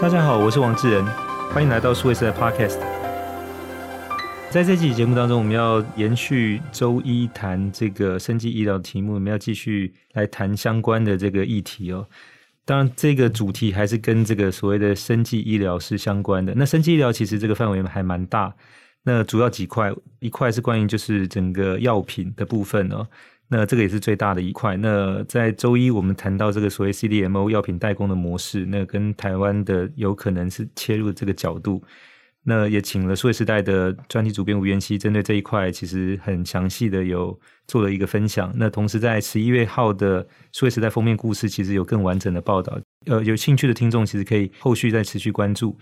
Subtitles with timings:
[0.00, 1.04] 大家好，我是王志仁，
[1.52, 2.78] 欢迎来到数位时代 Podcast。
[4.48, 12.06] 在这期节目当中，我们要延续周一谈这个生技医疗的题目，我们要继续来谈相关的这个议题哦。
[12.64, 16.54] 当然，这个主题还是跟这个所谓的生技医疗是相关的。
[16.54, 18.54] 那生技医疗其实这个范围还蛮大，
[19.02, 23.04] 那主要几块，一块是关于就是整个药品的部分哦。
[23.50, 24.76] 那这个也是最大的一块。
[24.76, 31.82] 那在周一我们谈到这个所谓 CDMO 药品代工的模式，那跟台湾的有可能是切入这个角度。
[32.44, 38.50] 那也请了数位时代的专题主编吴元熙，针对这一块其实很详细的有做了一个分享。
[38.56, 42.80] 那同时在十一月号的数位时代封面故事，其实有更完整的报道。
[43.06, 45.76] 呃，有兴趣的听众其实可以后续再持续关注。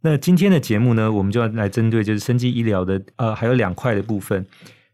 [0.00, 4.44] 那今天的节目呢，我们就要来针对就是生技医疗的呃，还有两块的部分。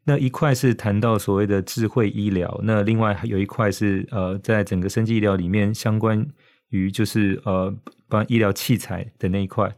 [0.08, 6.24] 那一块是谈到所谓的智慧医疗，那另外还有一块是呃，在整个生技医疗里面相关
[6.68, 7.74] 于就是呃，
[8.08, 9.76] 帮医疗器材的那一块。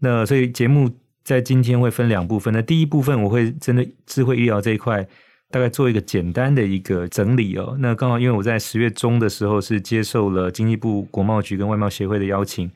[0.00, 0.90] 那所以节目
[1.22, 2.52] 在今天会分两部分。
[2.52, 5.08] 那第一部分我会针对智慧医疗这一块，
[5.50, 7.74] 大概做一个简单的一个整理哦。
[7.80, 12.70] 那刚好因为我在十月中的时候是接受了经济部国贸局跟外贸协会的邀请，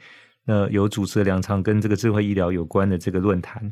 [0.47, 3.71] 那有主持了两场跟这个智慧医疗有关的这个论坛。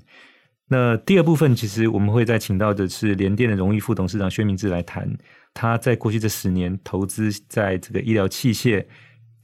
[0.69, 5.09] 那第二部分，其实我们会再请到的是联电的荣誉副董事长薛明志来谈，
[5.55, 8.85] 他在过去这十年投资在这个医疗器械，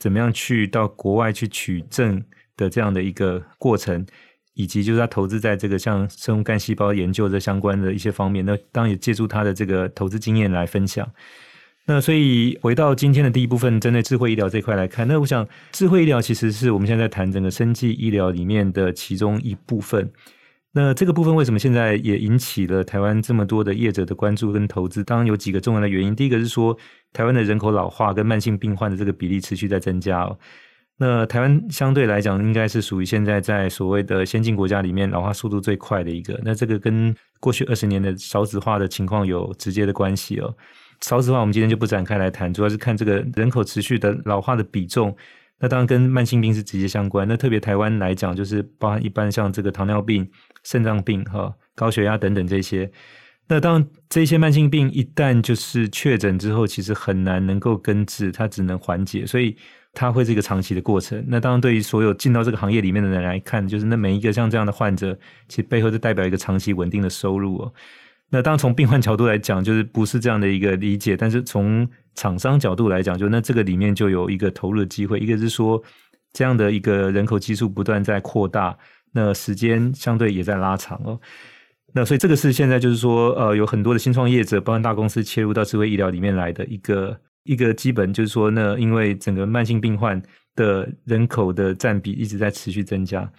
[0.00, 2.20] 怎么样去到国外去取证
[2.56, 4.04] 的这样的一个过程，
[4.54, 11.08] 以及就是他投资在这个像生物干细胞研究这相关的一些方面，那当然也借助他的这个投资经验来分享。
[11.86, 20.10] 那所以回到今天的第一部分，针对智慧医疗这块来看，那我想智慧医疗其实是我们现在在谈整个生技医疗里面的其中一部分。
[20.74, 25.04] 那这个部分为什么现在也引起了台湾这么多的业者的关注跟投资？
[25.04, 26.16] 当然有几个重要的原因。
[26.16, 26.74] 第一个是说，
[27.12, 30.38] 台湾的人口老化跟慢性病患的这个比例持续在增加哦。
[30.96, 36.40] 那台湾相对来讲，应该是属于现在在所谓的先进国家里面老化速度最快的一个。
[36.42, 40.54] 那这个跟过去二十年的少子化的情况有直接的关系哦。
[41.02, 45.14] 少子化我们今天就不展开来谈，主要是看这个人口持续的老化的比重。
[45.58, 47.26] 那当然跟慢性病是直接相关。
[47.28, 50.28] 那特别台湾来讲，就是包含一般像这个糖尿病。
[50.62, 52.90] 肾脏病、哈高血压等等这些，
[53.48, 59.56] 那当这些慢性病一旦就是确诊之后，其实很难能够根治，它只能缓解，所以
[59.92, 61.22] 它会是一个长期的过程。
[61.26, 65.18] 那当然，对于所有进到这个行业里面的人来看，就是那每一个像这样的患者，
[65.48, 67.72] 其实背后就代表一个长期稳定的收入哦。
[68.30, 75.82] 那当然从病患角度来讲，就是不是这样的一个理解，但是从厂商角度来讲，就那这个里面就有一个投入的机会，一个是说
[76.32, 78.76] 这样的一个人口基数不断在扩大。
[79.14, 81.20] 那时间相对也在拉长哦，
[81.92, 90.20] 那所以这个是现在就是说，呃，有很多的新创业者，包括大公司切入到智慧医疗里面来的一个一个基本，就是说，那因为整个慢性病患
[90.56, 93.30] 的人口的占比一直在持续增加。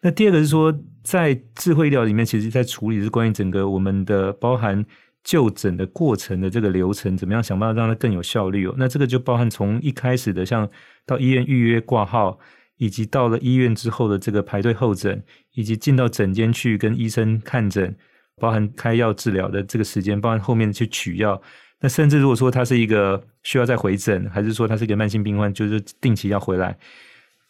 [0.00, 4.84] 那第二个是说，在智慧医疗里面，其实在处理是关于整个我们的包含
[5.22, 8.74] 就诊的过程的这个流程，怎么样想办法让它更有效率哦。
[8.76, 10.68] 那这个就包含从一开始的像
[11.06, 12.40] 到医院预约挂号。
[12.82, 15.22] 以及到了医院之后的这个排队候诊，
[15.54, 17.94] 以及进到诊间去跟医生看诊，
[18.40, 21.40] 包含开药治疗的这个时间，包含后面去取药，
[21.80, 26.76] 那甚至如果说他是一个需要再回诊，还是说他是一个慢性病患，就是定期要回来，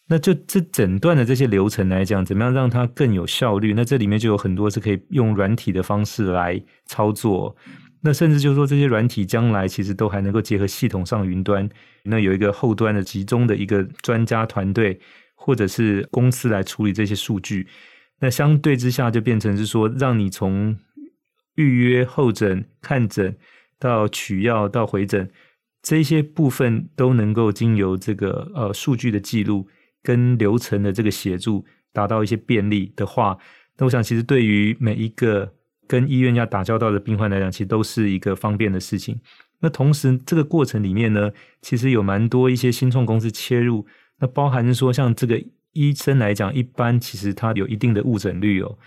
[0.07, 3.73] 那就这诊断的这些流程来讲，怎么样让它更有效率？
[3.73, 7.57] 那这里面就有很多是可以用软体的方式来操作，
[8.03, 11.67] 那甚至就是说这些软体将来其实都还能够结合系统上云端，
[12.03, 15.01] 那有一个后端的集中的一个专家团队。
[15.45, 17.67] 或者是公司来处理这些数据，
[18.21, 20.79] 那相对之下就变成是说，让你从
[21.57, 23.37] 预约候诊、看诊
[23.77, 25.29] 到取药到回诊，
[25.83, 29.67] 这些部分都能够经由这个呃数据的记录
[30.01, 33.37] 跟流程的这个协助，达到一些便利的话，
[33.79, 35.53] 那我想其实对于每一个
[35.89, 39.21] 跟医院要打交道的病患来讲，其实都是一个方便的事情。
[39.59, 43.85] 那同时这个过程里面呢，其实有蛮多一些新创公司切入。
[44.23, 45.43] 那包含说，像这个
[45.73, 48.79] 医生来讲，一般其实他有一定的误诊率哦。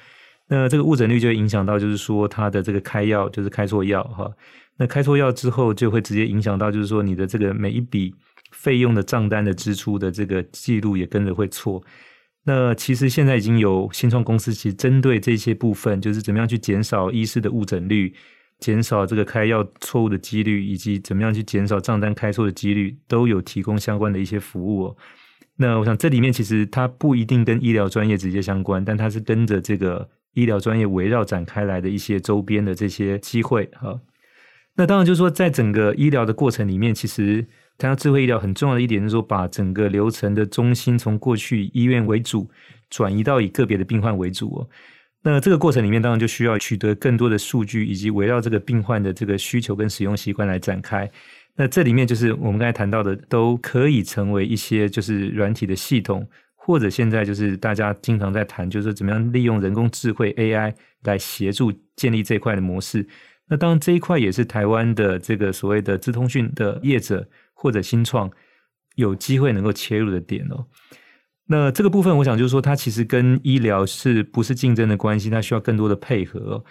[0.48, 4.32] 那这个误诊率就影响到，就是说他的这个开药就是开错药哈。
[4.78, 8.16] 那开错药之后，就会直接影响到，就是说你的这个每一笔
[8.52, 11.84] 费用的账单的支出的这个记录也跟着会错。
[12.46, 18.14] 那其实现在已经有新创公司，其实针对这些部分，就是怎么样去减少医师的误诊率，
[18.60, 24.96] 减少这个开药错误的几率，以及怎么样去减少账单开错的几率，都有提供相关的一些服务哦。
[25.58, 34.00] 那我想，这里面其实它不一定跟医疗专业直接相关，但它是跟着这个医疗专业围绕展开来的一些周边的这些机会哈。
[34.76, 37.46] 那当然就是说，在整个医疗的过程里面，其实
[37.78, 42.50] 谈到智慧医疗很重要的一点，就是说把整个流程的中心从过去医院为主，
[42.90, 44.68] 转移到以个别的病患为主哦。
[45.24, 51.10] 那这个过程里面，当然就需要取得更多的数据，以及围绕这个病患的这个需求跟使用习惯来展开。
[51.58, 60.74] 那这里面就是我们刚才谈到的，都可以成为一些就是软体的系统，或者现在就是大家经常在谈，就是怎么样利用人工智慧 AI
[61.04, 63.08] 来协助建立这块的模式。
[63.48, 68.30] 那当然这一块也是台湾的这个所谓的资通讯的业者或者新创
[68.96, 70.66] 有机会能够切入的点哦。
[71.48, 75.30] 那这个部分，我想就是说，它其实跟医疗是不是竞争的关系？
[75.30, 76.66] 它需要更多的配合。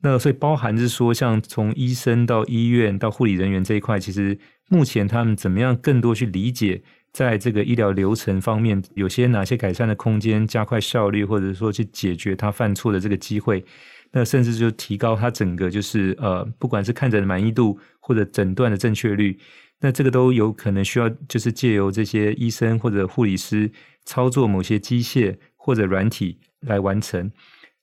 [0.00, 13.64] 那所以包含是说，像从医生到医院到护理人员这一块，其实目前他们怎么样更多去理解，在这个医疗流程方面，有些哪些改善的空间，加快效率，或者说去解决他犯错的这个机会。
[14.12, 19.38] 那甚至就提高他整个就是呃，不管是看诊的满意度或者诊断的正确率，
[19.80, 23.70] 那这个都有可能需要就是借由这些医生或者护理师。
[24.04, 27.30] 操作某些机械或者软体来完成，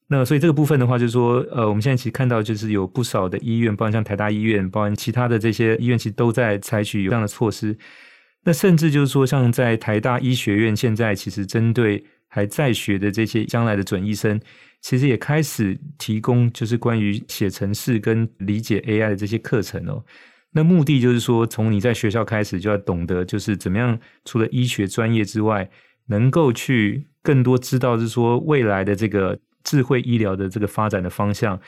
[0.08, 7.76] 那所以这个部分的话，就是说，呃，我们现在其实看到，就是有不少的医院，包括像台大医院，包括其他的这些医院，其实都在采取有这样的措施。
[8.44, 14.40] 那甚至就是说，像在台大医学院，现在其实针对还在学的这些将来的准医生，
[14.82, 20.04] 其实也开始提供就是关于写程式跟理解 AI 的这些课程哦。
[20.52, 25.70] 那目的就是说，从你在学校开始就要懂得，就是怎么样，除了医学专业之外。
[26.08, 31.60] 能够去更多知道，是说未来的这个智慧医疗的这个发展的方向。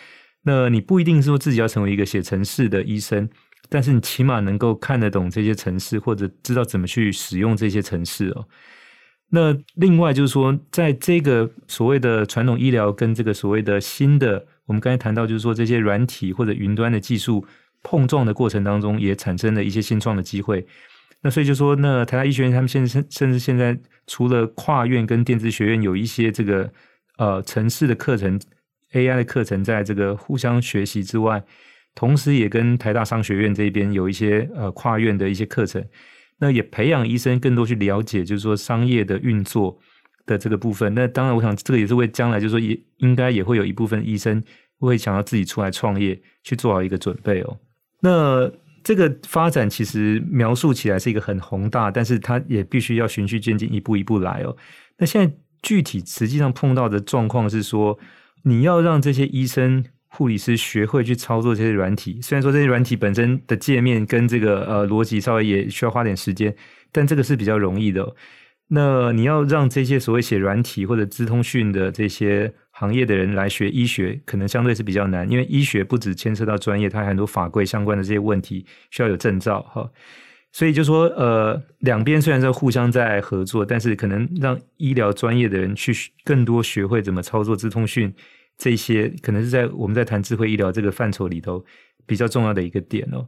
[0.44, 3.28] 那你不一定说自己要成为一个写城市的医生，
[3.68, 8.48] 但是你起码能够看得懂这些城市，或者知道怎么去使用这些城市哦。
[9.30, 17.46] 那另外就是说，在这个所谓的传统医疗跟这个所谓的新的，我们刚才谈到，就是说这些软体或者云端的技术
[17.84, 20.66] 碰撞的过程当中，也产生了一些新创的机会。
[21.22, 26.72] 那所以就说，那台大医学院他们现甚甚至现在除了跨院跟电子学院有一些这个
[27.18, 28.40] 呃城市的课程、
[28.94, 31.44] AI 的课程在这个互相学习之外，
[31.94, 35.84] 同时也跟台大商学院这边有一些呃跨院的一些课程，
[36.40, 39.78] 那也培养医生更多去了解，就是说商业的运作
[40.26, 40.94] 的这个部分。
[40.94, 44.44] 那当然，我想这个也是为将来，就是说也应该也会有一部分医生
[44.80, 47.58] 会想要自己出来创业，去做好一个准备哦。
[48.02, 48.52] 那。
[48.84, 54.56] 这个发展其实描述起来是一个很宏大，但是它也必须要循序渐进，一步一步来哦。
[54.98, 55.36] 那现在
[55.68, 58.00] 具体实际上碰到的状况是说，
[58.44, 66.56] 你要让这些医生、护理师学会去操作这些软体，虽然说这些软体本身的界面跟这个呃逻辑稍微也需要花点时间，
[66.94, 68.16] 但这个是比较容易的。
[68.70, 79.92] 那你要让这些所谓写软体或者资通讯的这些行业的人来学医学，可能相对是比较难，因为医学不只牵涉到专业，它还有很多法规相关的这些问题需要有证照哈。
[80.58, 85.94] 所以就说，呃，两边虽然在互相在合作，但是可能让医疗专业的人去
[86.24, 88.12] 更多学会怎么操作资通讯，
[88.58, 91.64] 这些可能是在我们在谈智慧医疗这个范畴里头
[92.08, 93.24] 比较重要的一个点哦。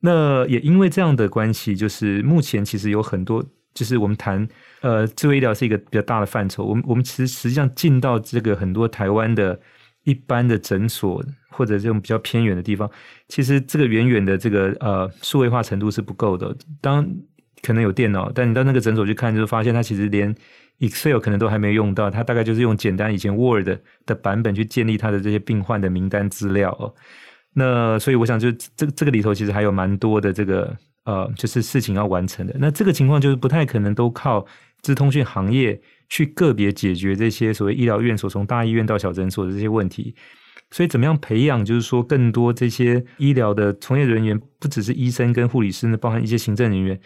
[0.00, 3.44] 那也因为这样的关系，就是目前其实有很多。
[3.74, 4.48] 就是我们谈，
[4.80, 6.64] 呃，智慧医疗是一个比较大的范畴。
[6.64, 9.60] 我们我们其实实际上进到这个很多台湾的
[10.04, 11.22] 一般的诊所
[11.56, 12.90] 或者这种比较偏远的地方，
[13.28, 16.56] 其实这个远远的这个呃数位化程度是不够的。
[16.80, 17.08] 当
[17.62, 20.34] 可能有电脑，但你到那个诊所去看，就发现它其实连
[20.78, 23.68] Excel 可能都还没用到，它大概就是用简单以前 Word
[24.04, 26.94] 的版本去建立它的这些病患的名单资料哦。
[27.54, 30.76] 那所以我想就，就这这个里头其实还有蛮多的这个。
[31.06, 34.42] 呃，就是事情要完成的，那这个情况就是不太可能都靠
[34.80, 40.14] 资通讯行业去个别解决这些所谓医疗院所从大医院到小诊所的这些问题。
[40.70, 46.98] 所以，怎么样培养，就是说更多这些医疗的从业人员，不只是医生跟护理师呢，包含一些行政人员，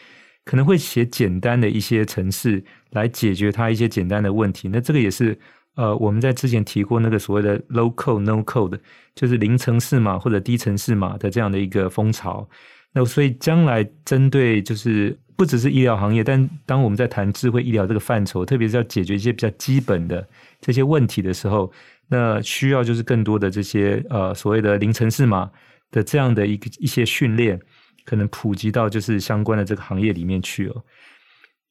[0.44, 4.68] 可能会写简单的一些程式来解决他一些简单的问题。
[4.68, 5.38] 那这个也是
[5.74, 8.78] 呃，我们在之前提过那个所谓的 low code no code，
[9.14, 12.48] 就是零程式码或者低程式码的这样的一个风潮。
[12.92, 20.26] 那所以将来针对就是不只是医疗行业，但当我们在谈智慧医疗这个范畴，特别是要解决一些比较基本的
[20.60, 21.70] 这些问题的时候，
[22.08, 25.50] 那需要就是更多的这些呃所谓的零程式码
[25.90, 27.60] 的这样的一个一些训练，
[28.04, 30.84] 可能普及到就是相关的这个行业里面去哦。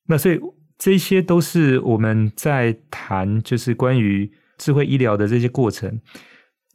[0.08, 0.40] 那所以
[0.78, 6.00] 这些都是我们在谈就是关于智慧医疗的这些过程。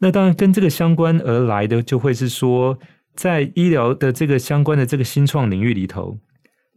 [0.00, 2.78] 那当然跟这个相关而来的就会是说。
[3.14, 6.18] 在医疗的这个相关的这个新创领域里头，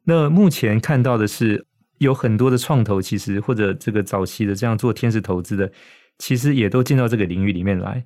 [0.04, 1.66] 那目前看到的是
[2.00, 5.72] 有很多的创投，其实或者这个早期的这样做天使投资的，
[6.18, 8.04] 其实也都进到这个领域里面来。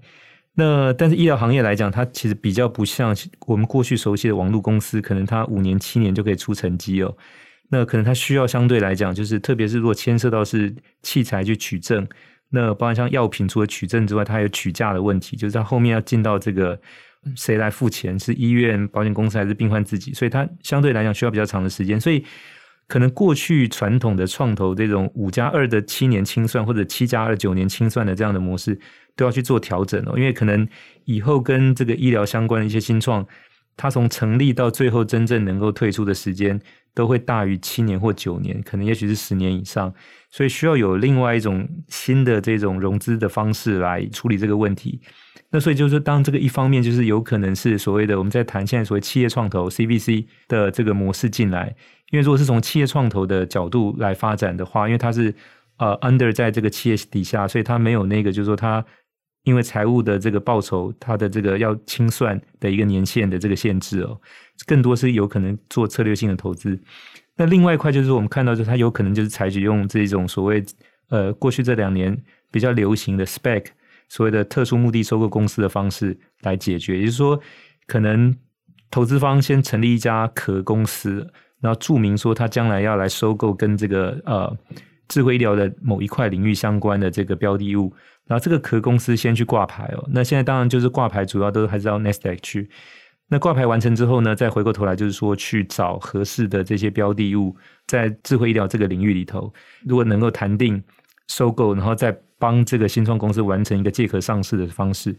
[0.56, 7.16] 那但是医疗行业来讲，它其实比较不像我们过去熟悉的网络公司，可能它五年七年就可以出成绩哦。
[7.70, 12.06] 那可能它需要相对来讲，就是特别是如果牵涉到是器材去取证，
[12.50, 16.78] 那包含像药品除了取证之外，它还有取价的问题，就是它后面要进到这个
[17.36, 22.02] 谁来付钱，是医院、保险公司还是病患自己，所以它相对来讲需要比较长的时间。
[22.02, 22.26] 所以
[22.90, 28.78] 可能过去传统的创投这种五加二的七年清算，或者七加二九年清算的这样的模式，
[29.16, 30.68] 都要去做调整哦，因为可能
[31.06, 33.26] 以后跟这个医疗相关的一些新创，
[33.78, 36.60] 它从成立到最后真正能够退出的时间。
[36.94, 39.94] 都会大于七年或九年，可能也许是十年以上，
[40.30, 45.02] 所以需要有另外一种新的这种融资的方式来处理这个问题。
[45.52, 51.76] 那所以就是当这个一方面就是有可能是所谓的我们在谈现在所谓企业创投 CVC 的这个模式进来，
[52.12, 55.34] 因为如果是从企业创投的角度来发展的话，因为它是
[55.78, 58.86] 呃 under 在这个企业底下，所以它没有那个就是说它。
[59.44, 64.20] 因为财务的这个报酬，它的这个要清算的一个年限的这个限制哦，
[64.68, 66.80] 更多是有可能做策略性的投资。
[67.36, 70.64] 那另外一块就是我们看到，就是它有可能就是采取用这种所谓
[71.10, 73.66] 呃过去这两年比较流行的 spec
[74.10, 77.00] 所谓的特殊目的收购公司的方式来解决。
[77.00, 77.40] 也就是说，
[77.88, 78.36] 可能
[78.92, 81.26] 投资方先成立一家壳公司，
[81.62, 84.58] 然后注明说他将来要来收购跟这个呃
[85.08, 87.94] 智慧医疗的某一块领域相关的这个标的物。
[88.30, 92.70] 然后这个壳公司先去挂牌哦，那现在当然就是挂牌，主要都还是要 Nasdaq 去。
[93.28, 97.56] 那挂牌完成之后呢，再回过头来就是说去找合适的这些标的物，
[97.88, 99.52] 在智慧医疗这个领域里头，
[99.84, 100.80] 如果能够谈定
[101.28, 105.16] 收购，然后再帮这个新创公司完成一个借壳上市的方式。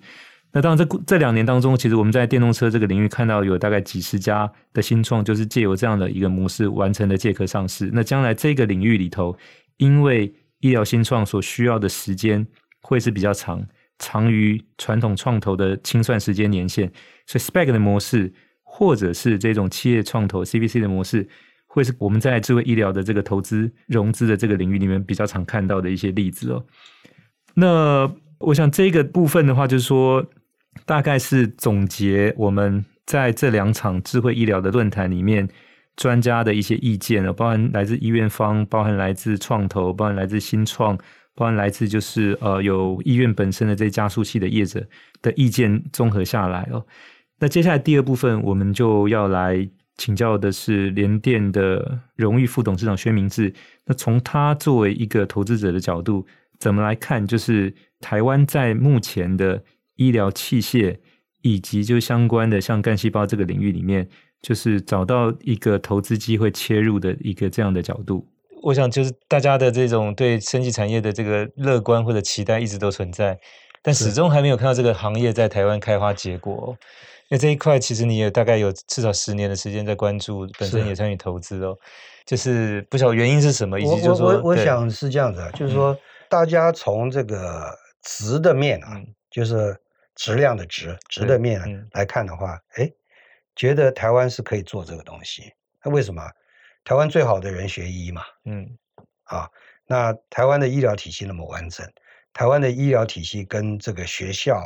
[0.52, 7.90] 那当然这这两年当中，其实我们在电动车这个领域看到有大概几十家的新创，就是借由这样的一个模式完成了借壳上市。
[7.92, 9.36] 那将来这个领域里头，
[9.78, 12.46] 因为医疗新创所需要的时间。
[12.80, 13.66] 会是比较长，
[13.98, 16.90] 长于传统创投的清算时间年限，
[17.26, 18.32] 所以 spec 的模式，
[18.62, 21.28] 或者是这种企业创投 CVC 的模式，
[21.66, 26.64] 会是我们在智慧医疗的这个投资融资的这个领域里面比较常看到的一些例子哦。
[27.54, 30.24] 那我想这个部分的话，就是说，
[30.86, 35.46] 大概是总结我们在这两场智慧医疗的论坛里面
[35.96, 40.98] 专家的一些意见哦，包含来自医院方，包含来自创投，包含来自新创。
[41.34, 44.86] 包含来自就是呃有医院本身的这些加速器的业者
[45.22, 46.84] 的意见综合下来哦，
[47.38, 53.52] 那接下来第二部分我们就要来请教的是联电的荣誉副董事长薛明志。
[53.86, 56.26] 那从他作为一个投资者的角度，
[56.58, 59.62] 怎么来看就是台湾在目前的
[59.96, 60.96] 医疗器械
[61.42, 64.08] 以及就相关的像干细胞这个领域里面，
[64.40, 68.26] 就是找到一个投资机会切入的一个这样的角度。
[68.62, 73.38] 我想，就是大家的这种对生技产业的这个乐观或者期待一直都存在，
[73.82, 76.76] 但始终还没有看到这个行业在台湾开花结果。
[77.28, 81.76] 因为这一块，其实你也大概有至少十年的时间在关注，本身也参与投资哦。
[82.26, 85.96] 就是不晓得原因是什么，以及就是说，我我，我想是这样子啊，就是说，
[86.28, 89.00] 大家从这个值的面啊，
[89.30, 89.76] 就是
[90.16, 91.60] 质量的值，值的面
[91.92, 92.90] 来看的话，哎，
[93.54, 95.52] 觉得台湾是可以做这个东西。
[95.84, 96.22] 那为什么？
[96.84, 98.76] 台湾最好的人学医嘛，嗯，
[99.24, 99.48] 啊，
[99.86, 101.86] 那台湾的医疗体系那么完整，
[102.32, 104.62] 台湾的医疗体系跟这个学校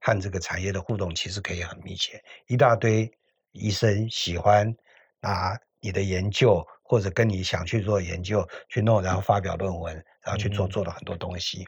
[0.00, 3.10] 和这个产业的互动其实可以很密切，一大堆
[3.52, 4.74] 医生喜欢
[5.20, 11.66] 拿你的研究或者跟你想去做研究去弄，然后发表论文，然后去做做了很多东西，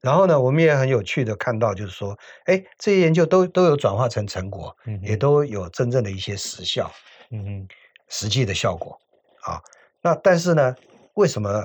[0.00, 6.90] 然后呢，我们也很有趣的看到，就是说，哎，这些研究都都有转化成成果，嗯也都有真正的一些实效，
[7.30, 7.68] 嗯嗯，
[8.08, 9.00] 实际的效果。
[9.46, 9.62] 啊，
[10.02, 10.74] 那但是呢，
[11.14, 11.64] 为什么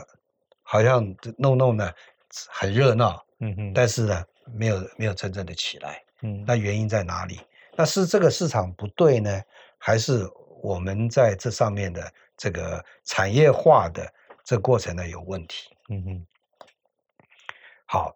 [0.61, 1.03] 好像
[1.37, 1.91] 弄弄呢
[2.47, 4.23] 很热闹，嗯哼，但是呢
[4.53, 7.39] 没有没有真正的起来，嗯，那原因在哪里？
[7.75, 9.41] 那是这个市场不对呢，
[9.79, 10.29] 还是
[10.61, 14.07] 我们在这上面的这个产业化的
[14.43, 15.75] 这过程呢有问题？
[15.89, 16.27] 嗯嗯，
[17.85, 18.15] 好，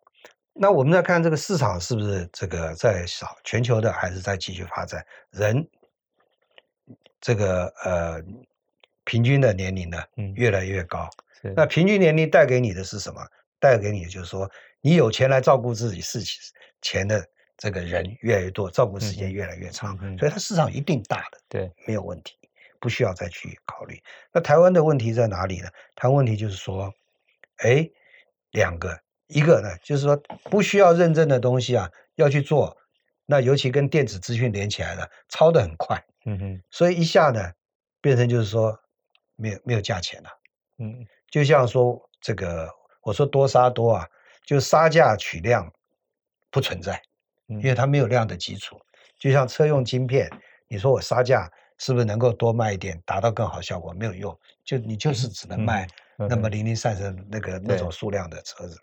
[0.53, 5.03] 那我们再看这个市场是不是这个在少全球的还是在继续发展？
[5.31, 5.67] 人
[7.19, 8.21] 这个呃。
[9.05, 9.97] 平均的年龄呢，
[10.35, 11.09] 越来越高。
[11.43, 13.21] 嗯、那平均年龄带给你的是什么？
[13.59, 14.49] 带给你的就是说，
[14.81, 16.39] 你有钱来照顾自己事情
[16.81, 17.23] 钱的
[17.55, 22.35] 这个人越来越多，照顾时间越来越长，嗯、所以它市场一定大的，对，没有问题，
[22.79, 24.01] 不需要再去考虑。
[24.33, 25.69] 那台湾的问题在哪里呢？
[25.95, 26.91] 台湾问题就是说，
[27.57, 27.87] 哎，
[28.51, 32.75] 两个，一个呢，就是说不需要认证的东西啊，要去做，
[33.25, 37.51] 那尤其跟电子资讯连起来了，抄得很快，嗯哼，所以一下呢，
[38.01, 38.79] 变成就是说。
[39.35, 40.29] 没有没有价钱了，
[40.79, 42.69] 嗯，就像说这个，
[43.01, 44.07] 我说多杀多啊，
[44.45, 45.71] 就杀价取量
[46.49, 47.01] 不存在，
[47.47, 48.79] 因为它没有量的基础。
[49.19, 50.29] 就像车用晶片，
[50.67, 53.93] 你说我杀价是不是能够多卖一点，达到更好效果？
[53.93, 55.87] 没有用，就你就是只能卖
[56.17, 58.79] 那么零零散散那个那种数量的车子。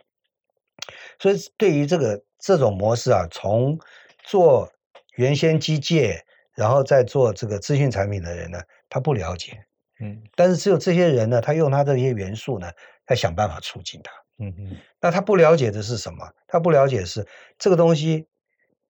[1.18, 3.78] 所以对于这个这种模式啊，从
[4.25, 4.71] 做
[5.16, 6.18] 原先机械，
[6.54, 9.64] 然后再做这个资讯产品的人呢，他不了解。
[10.02, 12.68] 嗯，但是只有这些人呢，他用他这些元素呢，
[13.06, 14.12] 他想办法促进它。
[14.38, 16.28] 嗯嗯，那他不了解的是什么？
[16.49, 17.25] 他不了解的是
[17.56, 18.26] 这个东西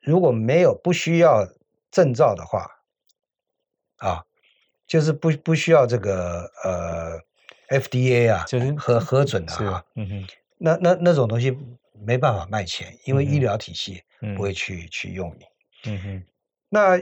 [0.01, 1.47] 如果没有不需要
[1.91, 2.67] 证照的话，
[3.99, 4.25] 啊，
[4.87, 7.21] 就是不不需要这个呃
[7.79, 9.85] FDA 啊，就是核核准的啊。
[9.97, 10.27] 嗯哼，
[10.57, 11.55] 那那那种东西
[11.93, 14.03] 没办法卖钱，因为医疗体系
[14.35, 15.91] 不会去、嗯、去用你。
[15.91, 16.25] 嗯哼，
[16.71, 16.99] 那。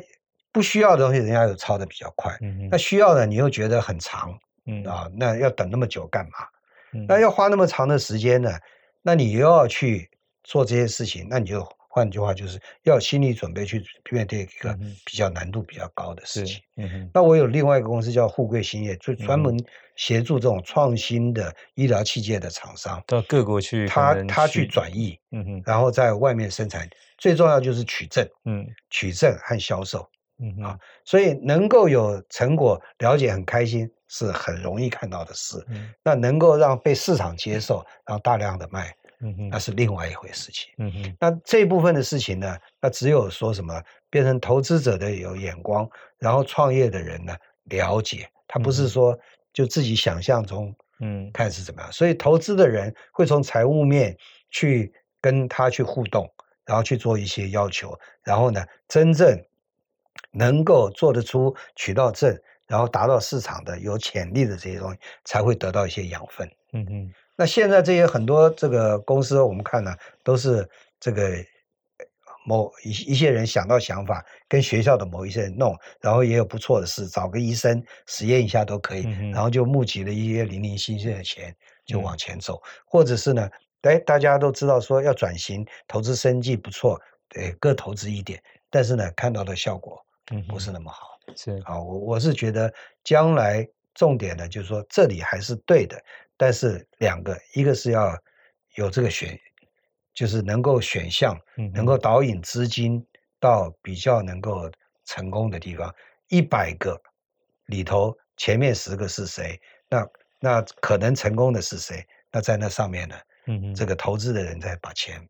[0.52, 2.36] 不需要的东西，人家又抄的比较快。
[2.40, 4.38] 嗯、那需要的，你又觉得很长。
[4.66, 6.38] 嗯啊，那要等那么久干嘛？
[6.92, 8.50] 嗯、那要花那么长的时间呢？
[9.02, 10.10] 那你又要去
[10.44, 16.60] 做这些事情，那你就换句话就是要有心理准备去面对一个比较难度比较高的事情。
[17.12, 19.56] 那我有另外一个公司叫富贵兴业，就专门
[19.96, 25.18] 协助这种创新的医疗器械的厂商到各国去，他他去转移，
[25.64, 30.06] 然后在外面生产，最重要就是取证，嗯，取证和销售。
[30.42, 35.62] 嗯啊，所以能够有成果，了解很开心，是很容易看到的事。
[35.68, 40.72] 嗯，那能够让被市场接受，然后大量的卖，嗯哼，那是另外一回事情。
[40.78, 45.86] 嗯哼，那这部分的事情呢，那只有说什么变成投资者的有眼光，
[46.18, 49.18] 然后创业的人呢了解，他不是说
[49.52, 51.92] 就自己想象中，嗯，看是怎么样。
[51.92, 54.16] 所以投资的人会从财务面
[54.50, 56.26] 去跟他去互动，
[56.64, 57.94] 然后去做一些要求，
[58.24, 59.38] 然后呢，真正。
[60.32, 66.48] 能够做得出渠道证，然后达到市场的有潜力的这些东西，才会得到一些养分。
[66.72, 67.14] 嗯嗯。
[67.36, 70.68] 那现在这些很多这个公司，我们看呢，都是
[71.00, 71.32] 这个
[72.44, 81.54] 某一一些人想到想法，跟学校的某一些人弄，然后也有不错的事，找个医生实验一下都可以，嗯、然后就募集了一些零零星星的钱，
[81.86, 82.56] 就往前走。
[82.56, 83.48] 嗯、或者是呢，
[83.82, 89.98] 哎，大家都知道说要转型，投资生计不错，对，各投资一点，但是呢，看到的效果。
[90.30, 91.18] 嗯，不是那么好。
[91.36, 92.72] 是啊，我我是觉得
[93.04, 95.96] 将来重点呢，就是说这里还是对的，
[96.36, 98.16] 但是两个，一个是要
[98.74, 99.38] 有这个选，
[100.12, 101.38] 就是能够选项，
[101.72, 103.04] 能够导引资金
[103.38, 104.68] 到比较能够
[105.04, 105.94] 成功的地方。
[106.28, 107.00] 一百个
[107.66, 109.60] 里头前面十个是谁？
[109.88, 110.06] 那
[110.40, 112.04] 那可能成功的是谁？
[112.32, 113.16] 那在那上面呢？
[113.46, 115.24] 嗯，这个投资的人再把钱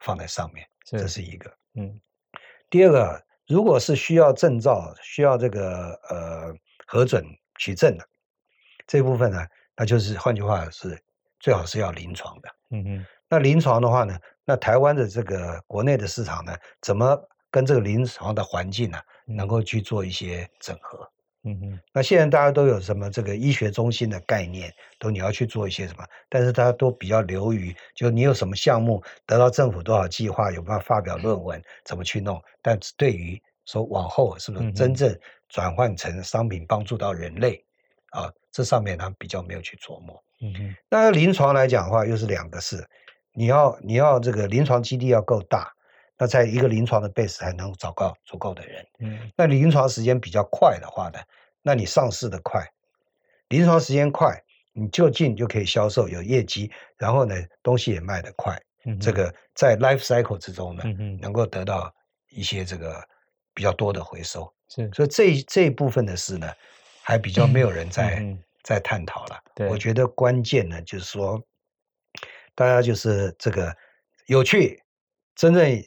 [0.00, 1.52] 放在上面，这是一个。
[1.74, 2.00] 嗯，
[2.70, 3.24] 第二个。
[3.46, 6.54] 如果是需要证照、需要这个呃
[6.86, 7.24] 核准
[7.58, 8.04] 取证的
[8.86, 10.98] 这部分呢，那就是换句话是
[11.40, 12.48] 最好是要临床的。
[12.70, 13.06] 嗯嗯。
[13.28, 17.18] 那临床的话呢，那台湾的这个国内的市场呢，怎么
[17.50, 21.10] 跟这个临床的环境呢，能够去做一些整合？
[21.44, 32.40] 嗯嗯，那现在大家都有什么这个医学中心的概念，都你要去做一些什么，但是大家都比较流于，就你有什么项目得到政府多少计划，有办法发表论文，怎么去弄？
[32.62, 37.64] 但是对于说往后是不是真正转换成商品帮助到人类，
[38.16, 40.22] 嗯、啊，这上面他比较没有去琢磨。
[40.40, 42.86] 嗯哼，那临床来讲的话，又是两个事，
[43.34, 45.72] 你要你要这个临床基地要够大。
[46.22, 48.86] 那在一个临床的 base 才能找到足够的人。
[49.00, 51.18] 嗯，那临床时间比较快的话呢，
[51.62, 52.64] 那你上市的快，
[53.48, 54.40] 临床时间快，
[54.72, 58.56] 你就近就可以销售有业绩，然后呢，东西也卖得快。
[58.84, 61.92] 嗯，这个在 life cycle 之中呢，嗯，能够得到
[62.28, 63.02] 一些这个
[63.52, 64.48] 比较多的回收。
[64.68, 66.48] 是，所以这这一部分的事呢，
[67.02, 69.40] 还比较没有人在、嗯、在探讨了。
[69.56, 71.42] 对，我觉得关键呢，就是说，
[72.54, 73.76] 大家就是这个
[74.26, 74.80] 有趣，
[75.34, 75.84] 真正。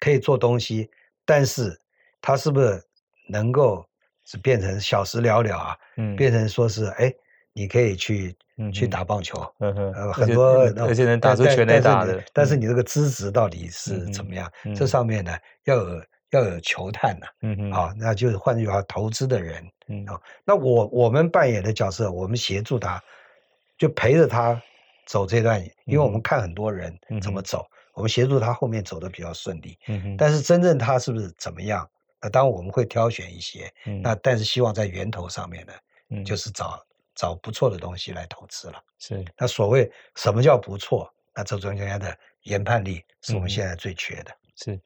[0.00, 0.90] 可以做东西，
[1.24, 1.78] 但是
[2.20, 2.82] 他是不是
[3.28, 3.86] 能够
[4.24, 5.76] 是变成小时了了啊？
[5.96, 7.12] 嗯，变成说是哎，
[7.52, 14.50] 你可以去、嗯、去打棒球，嗯哼，呃，很多而且能打出全垒打的，但是你这个资质到底是怎么样？
[14.64, 15.32] 嗯、这上面呢
[15.64, 17.56] 要有要有球探呐、啊，嗯。
[17.56, 23.02] 哼，啊，那就是换句话，投资的人，嗯，啊，那我我们扮演的角色，我们协助他，
[23.76, 24.60] 就陪着他
[25.06, 27.66] 走这段，因为我们看很多人怎么走。
[27.92, 31.86] 嗯我们协助他后面走得比较顺利，嗯哼，但是真正他是不是怎么样？
[32.22, 35.72] 那当然我们会挑选一些，嗯，那但是希望在源头上面呢，
[36.08, 36.82] 嗯，就是找
[37.14, 38.82] 找不错的东西来投资了。
[38.98, 41.12] 是，那所谓什么叫不错？
[41.34, 44.30] 那这中间的研判力是我们现在最缺的。
[44.30, 44.80] 嗯、是，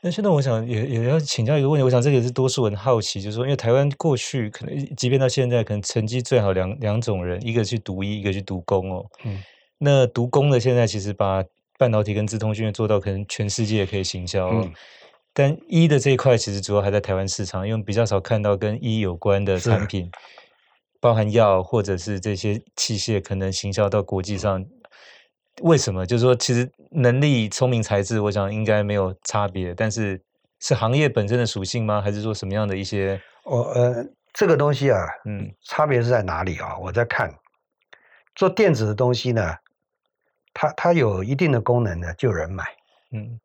[0.00, 9.06] 那现在我想也也要请教一个问题，我想这个也是多数人好奇，就是说，因为台湾过去可能即便到现在，可能成绩最好两两种人，一个去读医，一个去读工哦。
[9.24, 9.40] 嗯，
[9.78, 11.44] 那读工的现在其实把
[11.78, 14.72] 半导体跟资通讯做到可能全世界也可以行销，嗯、
[15.32, 20.10] 但一的这一块其实主要还在台湾市场，因为比较少看到跟一有关的产品，
[21.00, 24.64] 包含药或者是这些器械，可能行销到国际上。
[25.60, 26.06] 为什么？
[26.06, 30.18] 就是说，其实能力、聪明才智，我想应该没有差别，但是
[30.60, 32.00] 是行业本身的属性吗？
[32.00, 33.20] 还是说什么样的一些？
[33.44, 36.78] 我呃，这个东西啊，嗯，差别是在哪里啊？
[36.78, 37.30] 我在看
[38.34, 39.54] 做电子的东西呢，
[40.52, 42.64] 它它有一定的功能呢，就有人买，
[43.10, 43.40] 嗯，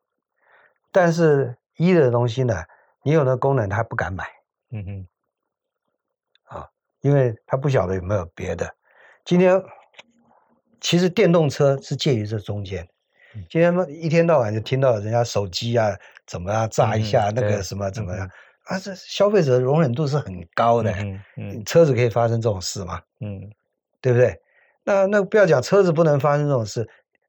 [0.92, 2.64] 但是一的东西呢，
[3.02, 4.24] 你有那功能，他不敢买，
[4.70, 6.68] 嗯哼，啊，
[7.00, 8.74] 因为他不晓得有没有别的。
[9.24, 9.62] 今天。
[10.80, 12.88] 其实电动车是介于这中间。
[13.50, 15.88] 今天一天到晚就听到人家手机啊
[16.24, 18.30] 怎么啊炸一下，那个什么怎么样
[18.66, 18.78] 啊？
[18.78, 20.92] 这消费者容忍度是很高的。
[20.92, 23.02] 嗯嗯，车子可以发生这种事吗？
[23.18, 23.50] 嗯，
[24.00, 24.40] 对不对？
[24.84, 26.88] 那那不要讲车子不能发生这种事，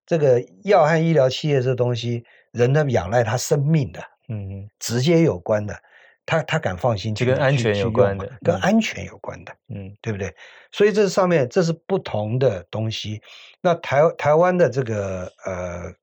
[0.10, 5.80] 这个药和医疗器械这东西，人的仰赖他生命的，嗯嗯，直接有关的。
[6.26, 10.34] 他他敢放心，就跟安全有关的，跟安全有关的，嗯，对不对？
[10.72, 13.22] 所以这上面这是不同的东西。
[13.62, 15.94] 那台台湾的这个呃，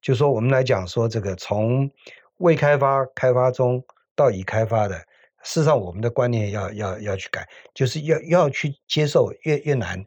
[0.00, 1.90] 就说我们来讲说这个从
[2.36, 3.82] 未开发、开发中
[4.14, 4.96] 到已开发的，
[5.42, 10.04] 事实上我们的观念要要要去改，就是要要去接受越越难，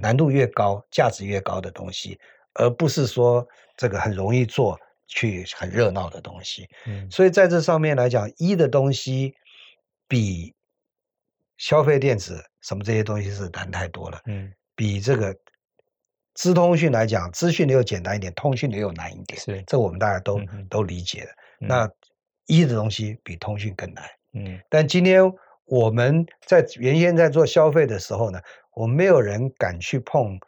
[0.00, 2.18] 难度越高，价值越高的东西，
[2.54, 3.46] 而不是说
[3.76, 4.78] 这个很容易做。
[5.06, 9.34] 去很热闹的东西，嗯，所以在这上面来讲，一的东西
[10.08, 10.52] 比
[11.58, 15.36] 消费电子什么这些东西是难太多了，嗯，比这个
[16.32, 21.30] 资通讯来讲，资讯的又简单一点，通讯的又难一点，是，这我们大家都、嗯、都理解的。
[21.60, 21.90] 嗯、那
[22.46, 25.22] 一的东西比通讯更难，嗯，但今天
[25.66, 28.40] 我们在原先在做消费的时候呢，
[28.74, 30.38] 我们没有人敢去碰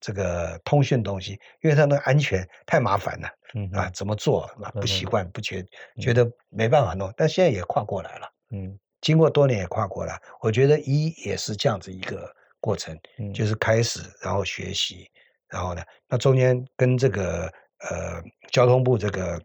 [0.00, 3.28] 这个通讯东西，因为它那个安全太麻烦了。
[3.52, 4.70] 嗯啊，怎么做啊？
[4.70, 5.66] 不习惯，不觉
[6.00, 8.32] 觉得没办法弄，但现在也跨过来了。
[8.50, 12.96] 嗯，经过多年也跨过来，我觉得医也是这样子一个过程，
[13.34, 15.10] 就是开始，然后学习，
[15.48, 17.52] 然后呢，那中间跟这个
[17.90, 19.42] 呃交通部这个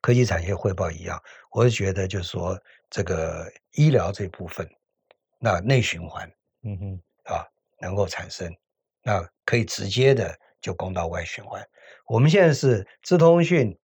[0.00, 1.16] 科技产业汇报一样，
[1.52, 4.68] 我是觉得就是说这个医疗这部分，
[5.38, 6.28] 那内循环，
[6.64, 7.46] 嗯哼啊，
[7.80, 8.54] 能够产生，
[9.02, 11.62] 那可以直接的就供到外循环。
[12.06, 13.76] 我们现在是资通讯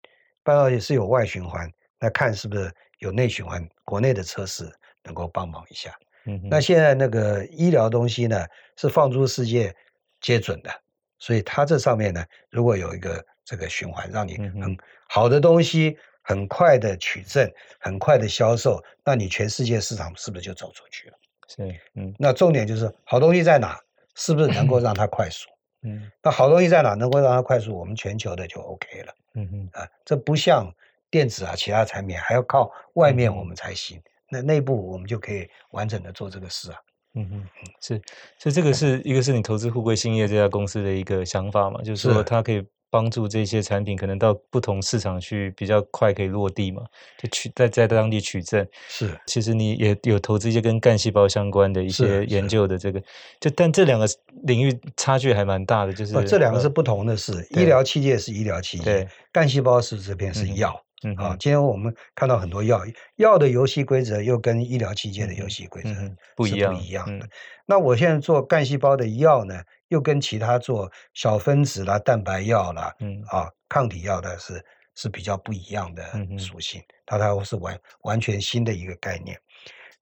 [0.42, 4.70] 半导体是有外循环，那看是不是有内循环，国内的测试
[5.02, 5.96] 能够帮忙一下。
[6.24, 8.44] 嗯，那现在那个医疗东西呢，
[8.76, 9.74] 是放诸世界
[10.20, 10.70] 皆准的，
[11.18, 14.76] 所以它这上面呢，如果有一个这个循环，让你很
[15.08, 21.18] 好的东西很快的取证，很快的销售，那你全世界市场是不是就走出去了？
[21.48, 23.76] 是，嗯，那重点就是好东西在哪，
[24.14, 25.48] 是不是能够让它快速？
[25.82, 26.94] 嗯，那好东西在哪？
[26.94, 29.14] 能够让它快速，我们全球的就 OK 了。
[29.34, 30.70] 嗯嗯，啊，这不像
[31.10, 33.98] 电子啊，其他产品还要靠外面我们才行。
[33.98, 36.78] 嗯、那内部我们就可以完整的做这个事啊。
[37.14, 37.46] 嗯嗯，
[37.80, 38.00] 是，
[38.38, 42.66] 所以这个是一个是你投资富贵兴业这家公司的一个想法嘛，就是说它可以。
[42.90, 46.82] 帮助这些产品可能到不同市场去比较快可以落地嘛，
[47.18, 48.66] 就取在在当地取证。
[48.88, 53.00] 是，其实你也有投资一些跟干细胞相关的一些研究的这个，
[53.40, 54.06] 就但这两个
[54.44, 57.46] 领域差距还蛮大的，就是这两个是不同的事。
[57.50, 60.74] 医疗器械是医疗器械，对，干细胞是这边是药。
[61.04, 62.82] 嗯啊，今天我们看到很多药，
[63.18, 65.90] 药的游戏规则又跟医疗器械的游戏规则
[66.34, 67.28] 不一样，不一样的。
[67.66, 69.62] 那我现在做干细胞的药呢？
[69.88, 76.02] 又跟其他做小分子啦、蛋白药啦、嗯啊抗体药的是是比较不一样的
[76.38, 79.38] 属性，它它是完完全新的一个概念。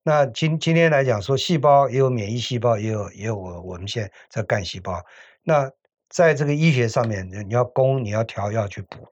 [0.02, 5.04] 那今今天来讲说，细胞也有免疫细胞，也有也有我我们现在在干细胞。
[5.42, 5.70] 那
[6.08, 9.08] 在这个医学上面，你要攻，你要调，要去补。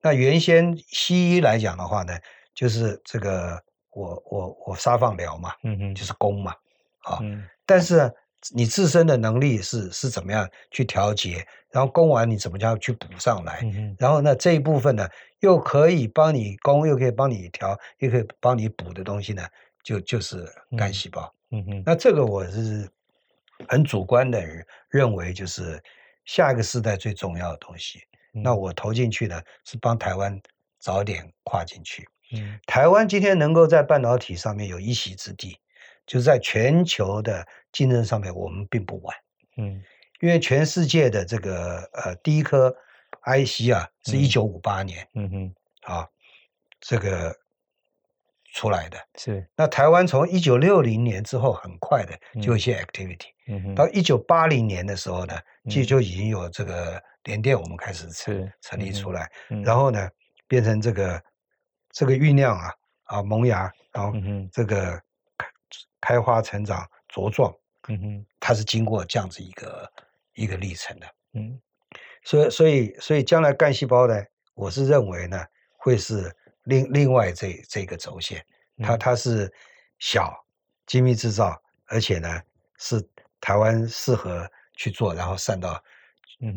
[0.00, 2.12] 那原先西医来讲的话呢，
[2.52, 6.52] 就是这个我我我杀放疗嘛，嗯嗯，就是攻嘛，
[7.02, 8.12] 啊，嗯、但是。
[8.52, 15.08] 你自身的能力是是怎么样去调节，然后供完你怎么样去补上来，嗯、然后呢这一部分呢
[15.40, 19.42] 又可以帮你供，又可以帮你调，又可以帮你补的东西呢，
[19.82, 20.44] 就就是
[20.76, 21.32] 干细胞。
[21.52, 22.86] 嗯哼，那这个我是
[23.68, 24.42] 很主观的
[24.90, 25.82] 认为，就是
[26.26, 28.00] 下一个时代最重要的东西。
[28.34, 30.38] 嗯、那我投进去呢是帮台湾
[30.80, 32.06] 早点跨进去。
[32.34, 35.56] 嗯，台湾今天能够在半导体上面有一席之地。
[36.06, 39.16] 就是在全球的竞争上面，我们并不晚，
[39.56, 39.82] 嗯，
[40.20, 42.70] 因为全世界的这个呃第一颗
[43.22, 45.54] IC 啊，是一九五八年，嗯哼，
[45.92, 46.06] 啊，
[46.80, 47.34] 这个
[48.52, 48.98] 出来的。
[49.18, 49.48] 是。
[49.56, 53.28] 那台湾从一九六零年之后，很快的就有一些 activity。
[53.48, 53.74] 嗯哼。
[53.74, 55.34] 到一九八零年的时候呢，
[55.70, 59.30] 其实就已经有这个联电，我们开始成成立出来。
[59.64, 60.08] 然后呢，
[60.46, 61.22] 变成这个
[61.90, 62.70] 这个酝酿啊
[63.04, 64.12] 啊萌芽，然后
[64.52, 65.00] 这个
[66.00, 67.52] 开开花成长茁壮。
[67.88, 68.26] 嗯哼。
[68.40, 69.92] 它是经过这样子一个
[70.34, 71.06] 一个历程的。
[71.32, 71.60] 嗯。
[72.24, 74.14] 所以所以所以将来干细胞呢，
[74.54, 75.44] 我是认为呢，
[75.76, 76.34] 会是
[76.64, 78.44] 另另外这这个轴线，
[78.82, 79.52] 它它是
[79.98, 80.34] 小
[80.86, 82.40] 精密制造，而且呢
[82.78, 83.06] 是
[83.40, 85.82] 台湾适合去做，然后散到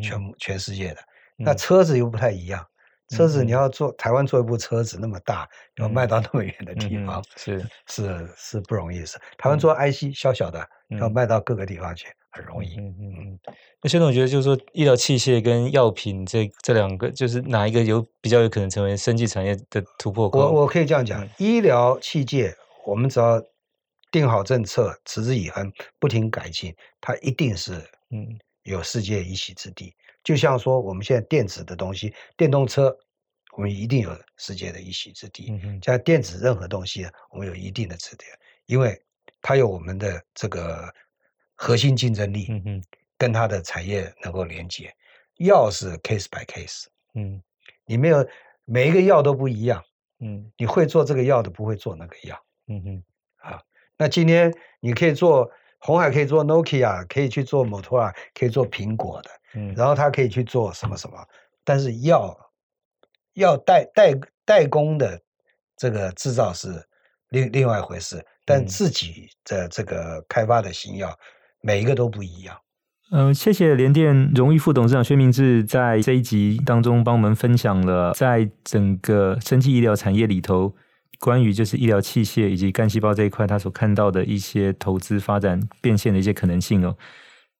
[0.02, 1.04] 全全世界的。
[1.36, 2.66] 那车子又不太一样，
[3.10, 9.18] 车子你要做台湾做一部车子那么大，要卖到那么远的地方，是是是不容易的事。
[9.38, 10.68] 台湾做 IC 小小的，
[11.00, 12.08] 要卖到各个地方去。
[12.30, 13.40] 很容易，嗯嗯嗯。
[13.82, 20.38] 那薛总觉得，就是说，医疗器械跟药品这这两个，就是哪一个有比较有可能成为生技产业的突破口？
[20.38, 22.54] 我我可以这样讲，嗯、医疗器械，
[22.86, 23.42] 我们只要
[24.12, 27.74] 定好政策，持之以恒，不停改进，它一定是
[28.12, 29.96] 嗯有世界一席之地。
[30.28, 32.96] 嗯、就像说，我们现在电子的东西，电动车，
[33.56, 35.48] 我们一定有世界的一席之地。
[35.52, 38.30] 嗯哼，像电子任何东西，我们有一定的支点，
[38.66, 39.02] 因为
[39.42, 40.94] 它有我们的这个。
[41.60, 42.84] 核心竞争力，嗯嗯，
[43.18, 44.94] 跟它的产业能够连接，
[45.38, 46.86] 药是 case by case，
[47.16, 47.42] 嗯，
[47.84, 48.24] 你没有
[48.64, 49.84] 每一个药都不一样，
[50.20, 53.04] 嗯，你会做这个药的不会做那个药，嗯哼，
[53.38, 53.60] 啊，
[53.98, 55.50] 那今天你可以做
[55.88, 61.16] 鸿海可以做 Nokia，可以去做 Motorola，可以做苹果的，嗯，然后它可以去做什么什么，
[61.64, 62.38] 但是药
[63.36, 65.18] 药代代代工的
[65.78, 66.68] 这个制造是
[67.30, 71.18] 另另外一回事，但自己的这个开发的新药。
[71.62, 72.56] 每一个都不一样。
[73.12, 80.76] 嗯、呃，谢谢联电荣誉副董事长薛明志在这一集当中帮我们分享了在整个生技医疗产业里头，
[81.20, 86.96] 关于就是医疗器械以及干细胞这一块他所看到的一些投资发展变现的一些可能性哦。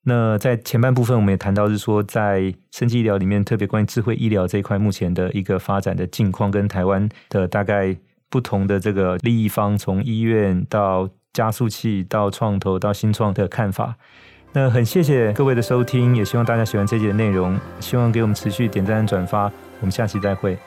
[0.04, 7.98] 那在前半部分我们也谈到是说，在生技医疗里面，特别关于智慧医疗这一块目前的一个发展的境况，跟台湾的大概
[8.30, 13.96] 不同的这个利益方，从医院到加速器到创投到新创的看法，
[14.54, 20.58] 那很谢谢各位的收听，也希望大家喜欢这集的内容，希望给我们持续点赞转发，我们下期再会。